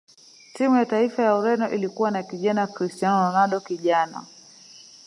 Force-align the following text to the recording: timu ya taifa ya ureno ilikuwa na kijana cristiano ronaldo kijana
timu 0.53 0.75
ya 0.77 0.85
taifa 0.85 1.23
ya 1.23 1.35
ureno 1.35 1.69
ilikuwa 1.69 2.11
na 2.11 2.23
kijana 2.23 2.67
cristiano 2.67 3.25
ronaldo 3.29 3.59
kijana 3.59 4.25